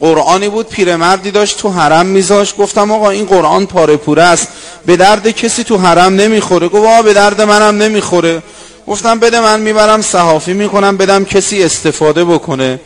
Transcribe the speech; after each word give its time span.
قرآنی 0.00 0.48
بود 0.48 0.68
پیرمردی 0.68 1.30
داشت 1.30 1.58
تو 1.58 1.68
حرم 1.70 2.06
میذاش 2.06 2.54
گفتم 2.58 2.90
آقا 2.90 3.10
این 3.10 3.24
قرآن 3.24 3.66
پاره 3.66 3.96
پوره 3.96 4.22
است. 4.22 4.48
به 4.86 4.96
درد 4.96 5.30
کسی 5.30 5.64
تو 5.64 5.78
حرم 5.78 6.14
نمی‌خوره. 6.14 6.68
گفت 6.68 6.86
آقا 6.86 7.02
به 7.02 7.14
درد 7.14 7.40
منم 7.40 7.82
نمی‌خوره. 7.82 8.42
گفتم 8.86 9.18
بده 9.18 9.40
من 9.40 9.60
می‌برم 9.60 10.02
صحافی 10.02 10.52
می‌کنم 10.52 10.96
بدم 10.96 11.24
کسی 11.24 11.62
استفاده 11.62 12.24
بکنه. 12.24 12.80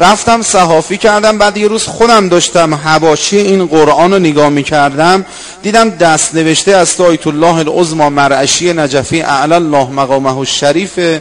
رفتم 0.00 0.42
صحافی 0.42 0.96
کردم. 0.96 1.38
بعد 1.38 1.56
یه 1.56 1.68
روز 1.68 1.86
خودم 1.86 2.28
داشتم 2.28 2.74
حواشی 2.74 3.38
این 3.38 3.66
قرآن 3.66 4.12
رو 4.12 4.18
نگاه 4.18 4.48
می‌کردم. 4.48 5.24
دیدم 5.62 5.90
دست 5.90 6.34
نوشته 6.34 6.72
از 6.72 7.00
آیت 7.00 7.26
الله 7.26 7.54
العظما 7.54 8.10
مرعشی 8.10 8.72
نجفی 8.72 9.22
اعلی 9.22 9.54
الله 9.54 9.90
مقامه 9.90 10.38
الشریف. 10.38 11.20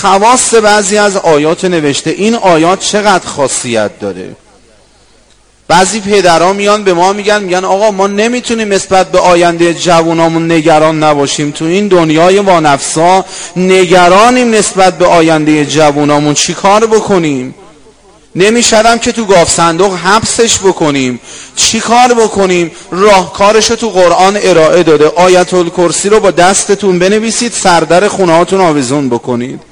خواست 0.00 0.54
بعضی 0.54 0.98
از 0.98 1.16
آیات 1.16 1.64
نوشته. 1.64 2.10
این 2.10 2.34
آیات 2.34 2.80
چقدر 2.80 3.26
خاصیت 3.26 3.98
داره؟ 4.00 4.36
بعضی 5.68 6.00
پدرها 6.00 6.52
میان 6.52 6.84
به 6.84 6.94
ما 6.94 7.12
میگن 7.12 7.42
میگن 7.42 7.64
آقا 7.64 7.90
ما 7.90 8.06
نمی‌تونیم 8.06 8.72
نسبت 8.72 9.10
به 9.10 9.18
آینده 9.18 9.74
جوانامون 9.74 10.52
نگران 10.52 11.02
نباشیم. 11.02 11.50
تو 11.50 11.64
این 11.64 11.88
دنیای 11.88 12.38
وانفسا 12.38 13.24
نگرانیم 13.56 14.54
نسبت 14.54 14.98
به 14.98 15.06
آینده 15.06 15.66
جوانامون 15.66 16.34
چی 16.34 16.54
کار 16.54 16.86
بکنیم؟ 16.86 17.54
نمی‌شدم 18.36 18.98
که 18.98 19.12
تو 19.12 19.24
گاف 19.24 19.50
صندوق 19.50 19.96
حبسش 19.96 20.58
بکنیم. 20.58 21.20
چی 21.56 21.80
کار 21.80 22.14
بکنیم؟ 22.14 22.70
راهکارش 22.90 23.66
تو 23.66 23.88
قرآن 23.90 24.38
ارائه 24.42 24.82
داده. 24.82 25.12
آیت 25.16 25.54
الکرسی 25.54 26.08
رو 26.08 26.20
با 26.20 26.30
دستتون 26.30 26.98
بنویسید 26.98 27.52
سردر 27.52 28.08
خونه 28.08 28.32
هاتون 28.32 28.60
آویزون 28.60 29.08
بکنید. 29.08 29.67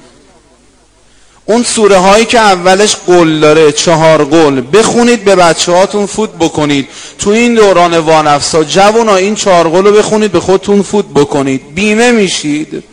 اون 1.49 1.63
سوره 1.63 1.97
هایی 1.97 2.25
که 2.25 2.39
اولش 2.39 2.95
قول 2.95 3.39
داره 3.39 3.71
چهار 3.71 4.23
قول 4.23 4.63
بخونید 4.73 5.23
به 5.23 5.35
بچه 5.35 5.71
هاتون 5.71 6.05
فوت 6.05 6.29
بکنید. 6.29 6.87
تو 7.19 7.29
این 7.29 7.55
دوران 7.55 7.97
وانفسا 7.97 8.63
جوونا 8.63 9.15
این 9.15 9.35
چهار 9.35 9.67
قول 9.67 9.85
رو 9.85 9.91
بخونید 9.91 10.31
به 10.31 10.39
خودتون 10.39 10.81
فوت 10.81 11.05
بکنید. 11.15 11.75
بیمه 11.75 12.11
میشید. 12.11 12.83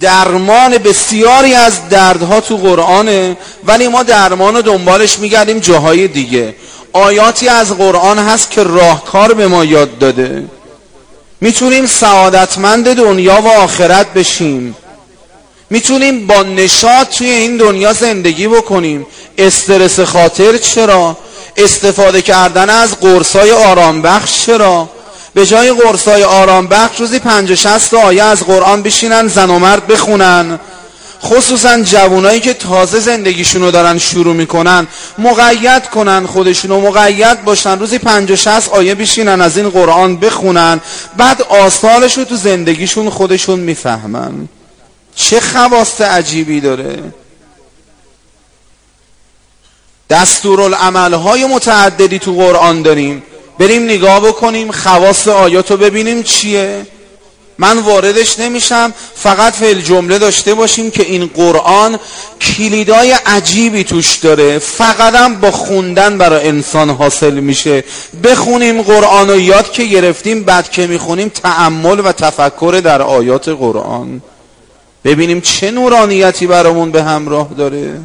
درمان 0.00 0.78
بسیاری 0.78 1.54
از 1.54 1.88
دردها 1.88 2.40
تو 2.40 2.56
قرآنه 2.56 3.36
ولی 3.64 3.88
ما 3.88 4.02
درمان 4.02 4.54
رو 4.54 4.62
دنبالش 4.62 5.18
میگردیم 5.18 5.58
جاهای 5.58 6.08
دیگه. 6.08 6.54
آیاتی 6.92 7.48
از 7.48 7.72
قرآن 7.72 8.18
هست 8.18 8.50
که 8.50 8.62
راهکار 8.62 9.34
به 9.34 9.48
ما 9.48 9.64
یاد 9.64 9.98
داده. 9.98 10.44
می‌تونیم 11.40 11.86
سعادتمند 11.86 12.96
دنیا 12.96 13.40
و 13.42 13.48
آخرت 13.48 14.12
بشیم. 14.14 14.76
می‌تونیم 15.70 16.26
با 16.26 16.42
نشاط 16.42 17.08
توی 17.08 17.30
این 17.30 17.56
دنیا 17.56 17.92
زندگی 17.92 18.48
بکنیم. 18.48 19.06
استرس 19.38 20.00
خاطر 20.00 20.56
چرا؟ 20.56 21.16
استفاده 21.56 22.22
کردن 22.22 22.70
از 22.70 23.00
قرصای 23.00 23.52
آرام 23.52 24.02
بخش 24.02 24.46
چرا؟ 24.46 24.88
به 25.34 25.46
جای 25.46 25.72
قرصای 25.72 26.22
آرام 26.22 26.66
بخش 26.66 27.00
روزی 27.00 27.18
پنج 27.18 27.50
و 27.50 27.56
شست 27.56 27.94
آیه 27.94 28.22
از 28.22 28.42
قرآن 28.42 28.82
بشینن 28.82 29.28
زن 29.28 29.50
و 29.50 29.58
مرد 29.58 29.86
بخونن. 29.86 30.60
خصوصا 31.22 31.80
جوانایی 31.82 32.40
که 32.40 32.54
تازه 32.54 33.00
زندگیشونو 33.00 33.70
دارن 33.70 33.98
شروع 33.98 34.34
می‌کنن 34.34 34.86
مقید 35.18 35.86
کنن 35.86 36.26
خودشونو 36.26 36.80
مقید 36.80 37.44
باشن 37.44 37.78
روزی 37.78 37.98
پنج 37.98 38.30
و 38.30 38.36
شست 38.36 38.68
آیه 38.68 38.94
بشینن 38.94 39.40
از 39.40 39.56
این 39.56 39.70
قرآن 39.70 40.16
بخونن 40.16 40.80
بعد 41.16 41.42
آثارش 41.42 42.18
رو 42.18 42.24
تو 42.24 42.36
زندگیشون 42.36 43.10
خودشون 43.10 43.60
می‌فهمن. 43.60 44.48
چه 45.16 45.40
خواست 45.40 46.00
عجیبی 46.00 46.60
داره؟ 46.60 47.02
دستورالعمل 50.10 51.14
های 51.14 51.44
متعددی 51.44 52.18
تو 52.18 52.32
قرآن 52.32 52.82
داریم. 52.82 53.22
بریم 53.58 53.84
نگاه 53.84 54.20
بکنیم 54.20 54.70
خواست 54.70 55.28
آیات 55.28 55.70
رو 55.70 55.76
ببینیم 55.76 56.22
چیه. 56.22 56.86
من 57.58 57.78
واردش 57.78 58.38
نمیشم 58.38 58.94
فقط 59.14 59.52
فعل 59.52 59.80
جمله 59.80 60.18
داشته 60.18 60.54
باشیم 60.54 60.90
که 60.90 61.02
این 61.02 61.30
قرآن 61.34 61.98
کلیدای 62.40 63.12
عجیبی 63.12 63.84
توش 63.84 64.16
داره. 64.16 64.58
فقط 64.58 65.14
هم 65.14 65.40
با 65.40 65.50
خوندن 65.50 66.18
برای 66.18 66.48
انسان 66.48 66.90
حاصل 66.90 67.34
میشه. 67.34 67.84
بخونیم 68.24 68.82
قرآن 68.82 69.30
و 69.30 69.40
یاد 69.40 69.72
که 69.72 69.84
گرفتیم 69.84 70.44
بعد 70.44 70.70
که 70.70 70.86
می‌خونیم 70.86 71.28
تعمل 71.28 72.00
و 72.04 72.12
تفکر 72.12 72.80
در 72.84 73.02
آیات 73.02 73.48
قرآن. 73.48 74.22
ببینیم 75.06 75.40
چه 75.40 75.70
نورانیتی 75.70 76.46
برامون 76.46 76.90
به 76.90 77.02
همراه 77.02 77.54
داره. 77.58 78.00